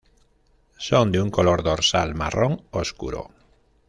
Son 0.79 1.11
de 1.11 1.21
un 1.21 1.29
color 1.29 1.61
dorsal 1.61 2.15
marrón 2.15 2.63
oscuro. 2.71 3.29